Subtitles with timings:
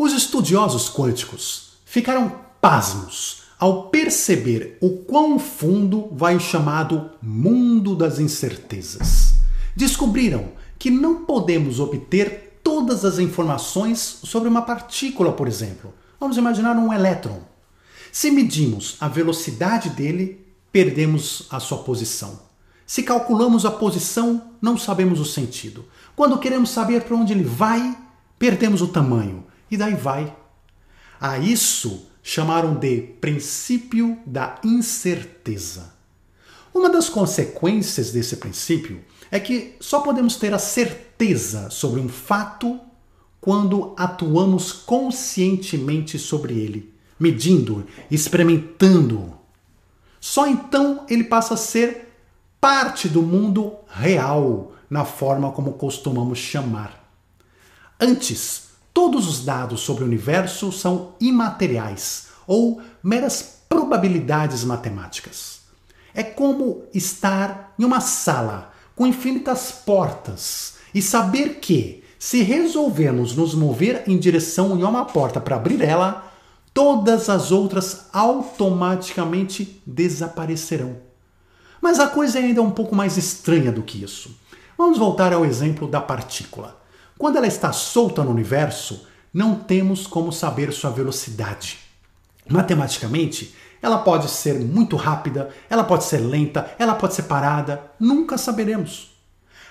[0.00, 8.20] Os estudiosos quânticos ficaram pasmos ao perceber o quão fundo vai o chamado mundo das
[8.20, 9.34] incertezas.
[9.74, 15.92] Descobriram que não podemos obter todas as informações sobre uma partícula, por exemplo.
[16.20, 17.40] Vamos imaginar um elétron.
[18.12, 22.38] Se medimos a velocidade dele, perdemos a sua posição.
[22.86, 25.84] Se calculamos a posição, não sabemos o sentido.
[26.14, 27.98] Quando queremos saber para onde ele vai,
[28.38, 29.47] perdemos o tamanho.
[29.70, 30.34] E daí vai.
[31.20, 35.94] A isso chamaram de princípio da incerteza.
[36.72, 42.78] Uma das consequências desse princípio é que só podemos ter a certeza sobre um fato
[43.40, 49.34] quando atuamos conscientemente sobre ele, medindo, experimentando.
[50.20, 52.12] Só então ele passa a ser
[52.60, 57.08] parte do mundo real, na forma como costumamos chamar.
[58.00, 58.67] Antes,
[58.98, 65.60] todos os dados sobre o universo são imateriais ou meras probabilidades matemáticas.
[66.12, 73.54] É como estar em uma sala com infinitas portas e saber que, se resolvermos nos
[73.54, 76.32] mover em direção a uma porta para abrir ela,
[76.74, 80.96] todas as outras automaticamente desaparecerão.
[81.80, 84.36] Mas a coisa é ainda um pouco mais estranha do que isso.
[84.76, 86.78] Vamos voltar ao exemplo da partícula.
[87.18, 91.78] Quando ela está solta no universo, não temos como saber sua velocidade.
[92.48, 98.38] Matematicamente, ela pode ser muito rápida, ela pode ser lenta, ela pode ser parada, nunca
[98.38, 99.18] saberemos.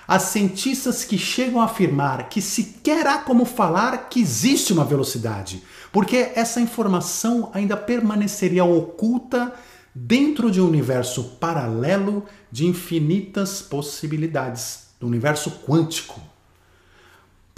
[0.06, 5.62] Há cientistas que chegam a afirmar que sequer há como falar que existe uma velocidade,
[5.90, 9.54] porque essa informação ainda permaneceria oculta
[9.94, 16.20] dentro de um universo paralelo de infinitas possibilidades, do universo quântico.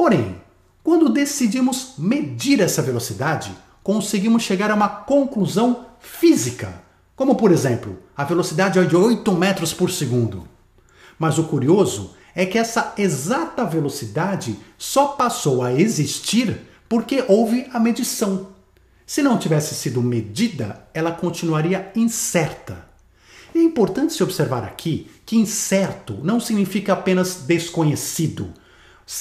[0.00, 0.36] Porém,
[0.82, 6.82] quando decidimos medir essa velocidade, conseguimos chegar a uma conclusão física,
[7.14, 10.48] como por exemplo, a velocidade é de 8 metros por segundo.
[11.18, 17.78] Mas o curioso é que essa exata velocidade só passou a existir porque houve a
[17.78, 18.46] medição.
[19.04, 22.86] Se não tivesse sido medida, ela continuaria incerta.
[23.54, 28.50] É importante se observar aqui que incerto não significa apenas desconhecido,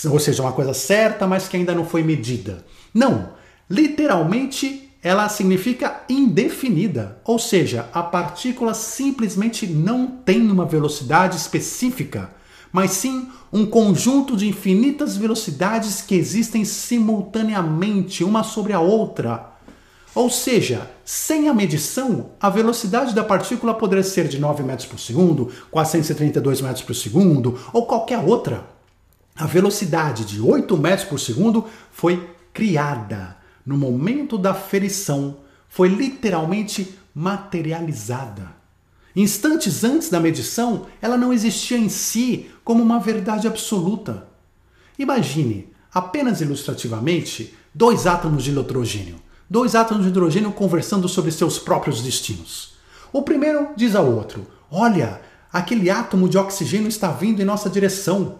[0.09, 2.65] ou seja, uma coisa certa, mas que ainda não foi medida.
[2.93, 3.33] Não,
[3.69, 12.29] literalmente ela significa indefinida, ou seja, a partícula simplesmente não tem uma velocidade específica,
[12.71, 19.49] mas sim um conjunto de infinitas velocidades que existem simultaneamente uma sobre a outra
[20.15, 24.99] ou seja, sem a medição, a velocidade da partícula poderia ser de 9 metros por
[24.99, 28.78] segundo, 432 metros por segundo ou qualquer outra.
[29.39, 36.95] A velocidade de 8 metros por segundo foi criada no momento da ferição, foi literalmente
[37.15, 38.59] materializada.
[39.15, 44.27] Instantes antes da medição, ela não existia em si como uma verdade absoluta.
[44.97, 52.01] Imagine, apenas ilustrativamente, dois átomos de nitrogênio dois átomos de hidrogênio conversando sobre seus próprios
[52.01, 52.73] destinos.
[53.11, 58.38] O primeiro diz ao outro: Olha, aquele átomo de oxigênio está vindo em nossa direção.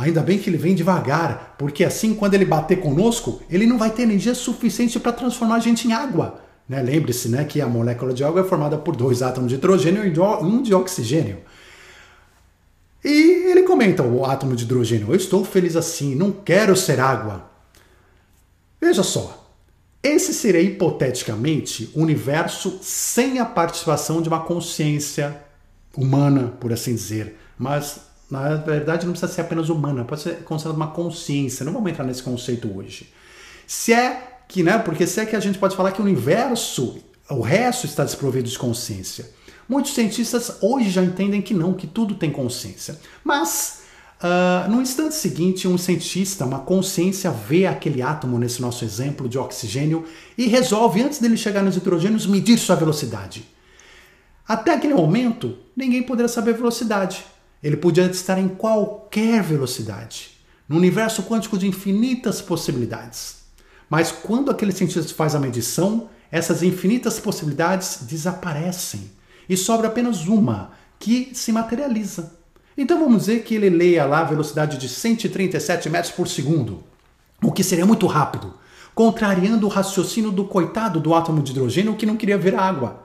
[0.00, 3.90] Ainda bem que ele vem devagar, porque assim, quando ele bater conosco, ele não vai
[3.90, 6.40] ter energia suficiente para transformar a gente em água.
[6.66, 6.80] Né?
[6.80, 10.18] Lembre-se né, que a molécula de água é formada por dois átomos de hidrogênio e
[10.42, 11.40] um de oxigênio.
[13.04, 17.50] E ele comenta, o átomo de hidrogênio: Eu estou feliz assim, não quero ser água.
[18.80, 19.52] Veja só,
[20.02, 25.42] esse seria hipoteticamente o universo sem a participação de uma consciência
[25.94, 27.36] humana, por assim dizer.
[27.58, 31.64] Mas na verdade não precisa ser apenas humana, pode ser considerada uma consciência.
[31.64, 33.12] Não vamos entrar nesse conceito hoje.
[33.66, 34.78] Se é que, né?
[34.78, 36.98] Porque se é que a gente pode falar que o universo,
[37.28, 39.30] o resto está desprovido de consciência.
[39.68, 42.98] Muitos cientistas hoje já entendem que não, que tudo tem consciência.
[43.24, 43.80] Mas
[44.20, 49.38] Uh, no instante seguinte, um cientista, uma consciência, vê aquele átomo, nesse nosso exemplo, de
[49.38, 50.04] oxigênio
[50.36, 53.48] e resolve, antes dele chegar nos hidrogênios, medir sua velocidade.
[54.46, 57.24] Até aquele momento, ninguém poderia saber a velocidade.
[57.62, 60.30] Ele podia estar em qualquer velocidade,
[60.68, 63.40] no universo quântico de infinitas possibilidades.
[63.88, 69.10] Mas quando aquele cientista faz a medição, essas infinitas possibilidades desaparecem
[69.48, 72.38] e sobra apenas uma, que se materializa.
[72.76, 76.84] Então vamos dizer que ele leia lá a velocidade de 137 metros por segundo,
[77.42, 78.54] o que seria muito rápido,
[78.94, 83.02] contrariando o raciocínio do coitado do átomo de hidrogênio que não queria ver água.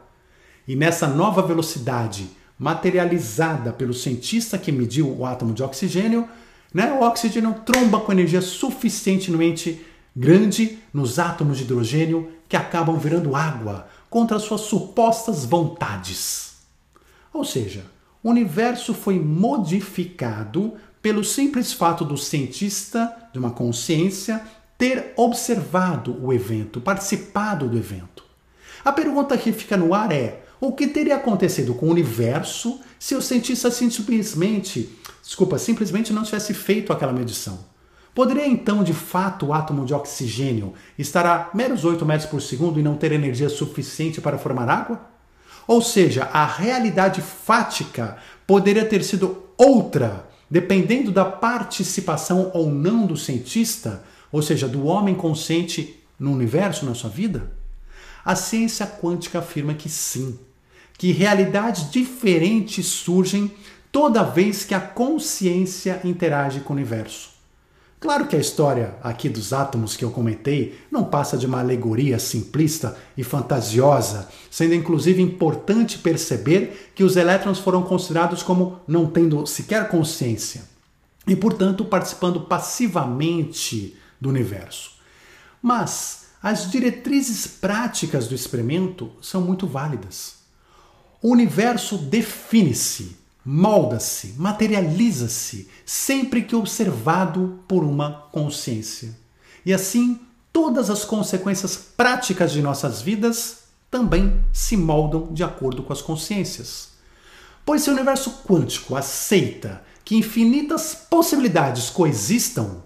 [0.67, 6.27] E nessa nova velocidade, materializada pelo cientista que mediu o átomo de oxigênio,
[6.73, 9.85] né, o oxigênio tromba com energia suficientemente
[10.15, 16.55] grande nos átomos de hidrogênio que acabam virando água contra suas supostas vontades.
[17.33, 17.85] Ou seja,
[18.23, 24.41] o universo foi modificado pelo simples fato do cientista, de uma consciência,
[24.77, 28.23] ter observado o evento, participado do evento.
[28.83, 33.15] A pergunta que fica no ar é: o que teria acontecido com o universo se
[33.15, 34.89] o cientista simplesmente,
[35.21, 37.59] desculpa, simplesmente não tivesse feito aquela medição?
[38.13, 42.79] Poderia então, de fato, o átomo de oxigênio estar a meros 8 metros por segundo
[42.79, 45.01] e não ter energia suficiente para formar água?
[45.67, 48.17] Ou seja, a realidade fática
[48.47, 55.15] poderia ter sido outra, dependendo da participação ou não do cientista, ou seja, do homem
[55.15, 57.51] consciente no universo, na sua vida?
[58.23, 60.39] A ciência quântica afirma que sim,
[60.97, 63.51] que realidades diferentes surgem
[63.91, 67.35] toda vez que a consciência interage com o universo.
[67.99, 72.19] Claro que a história aqui dos átomos que eu comentei não passa de uma alegoria
[72.19, 79.47] simplista e fantasiosa, sendo inclusive importante perceber que os elétrons foram considerados como não tendo
[79.47, 80.63] sequer consciência
[81.27, 84.91] e, portanto, participando passivamente do universo.
[85.61, 90.44] Mas as diretrizes práticas do experimento são muito válidas.
[91.21, 99.15] O universo define-se molda-se, materializa-se sempre que observado por uma consciência.
[99.63, 100.19] E assim,
[100.51, 106.95] todas as consequências práticas de nossas vidas também se moldam de acordo com as consciências.
[107.63, 112.83] Pois se o universo quântico aceita que infinitas possibilidades coexistam,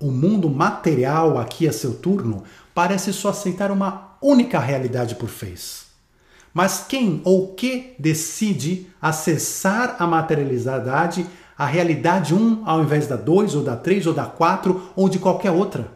[0.00, 2.42] o mundo material aqui a seu turno
[2.74, 5.81] parece só aceitar uma única realidade por vez.
[6.52, 11.26] Mas quem ou que decide acessar a materialidade,
[11.56, 15.18] a realidade 1 ao invés da 2 ou da 3 ou da 4 ou de
[15.18, 15.90] qualquer outra?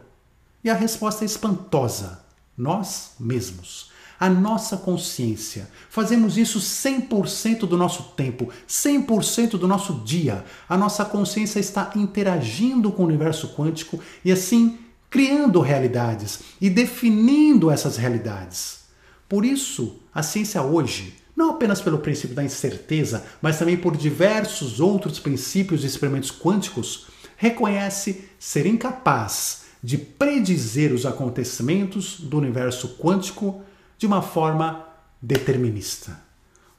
[0.63, 2.19] E a resposta é espantosa:
[2.57, 3.95] nós mesmos.
[4.19, 5.69] A nossa consciência.
[5.91, 10.43] Fazemos isso 100% do nosso tempo, 100% do nosso dia.
[10.67, 17.69] A nossa consciência está interagindo com o universo quântico e assim criando realidades e definindo
[17.69, 18.86] essas realidades.
[19.27, 24.79] Por isso, a ciência hoje, não apenas pelo princípio da incerteza, mas também por diversos
[24.79, 33.61] outros princípios e experimentos quânticos, reconhece ser incapaz de predizer os acontecimentos do universo quântico
[33.97, 34.87] de uma forma
[35.21, 36.19] determinista.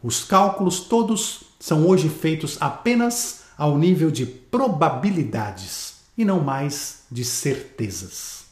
[0.02, 7.24] Os cálculos todos são hoje feitos apenas ao nível de probabilidades e não mais de
[7.24, 8.44] certezas.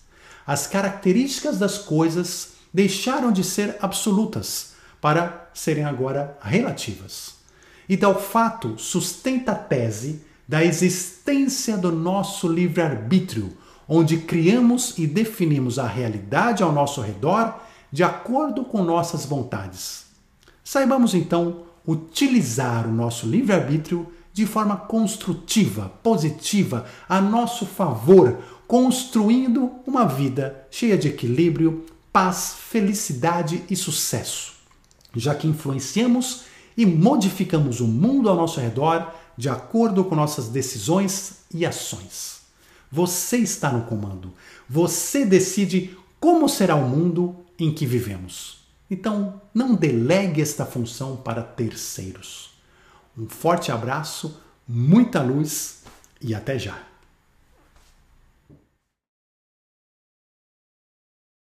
[0.47, 7.37] As características das coisas deixaram de ser absolutas para serem agora relativas.
[7.89, 13.57] E tal fato sustenta a tese da existência do nosso livre-arbítrio,
[13.89, 17.59] onde criamos e definimos a realidade ao nosso redor
[17.91, 20.09] de acordo com nossas vontades.
[20.63, 28.37] Saibamos então utilizar o nosso livre-arbítrio de forma construtiva, positiva, a nosso favor,
[28.69, 31.87] construindo uma vida cheia de equilíbrio,
[32.17, 34.55] paz, felicidade e sucesso,
[35.15, 41.41] já que influenciamos e modificamos o mundo ao nosso redor de acordo com nossas decisões
[41.53, 42.41] e ações.
[42.91, 44.33] Você está no comando.
[44.67, 48.61] Você decide como será o mundo em que vivemos.
[48.91, 52.49] Então, não delegue esta função para terceiros.
[53.15, 55.83] Um forte abraço, muita luz
[56.19, 56.96] e até já!